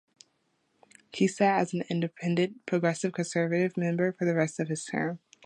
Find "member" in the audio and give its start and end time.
3.77-4.11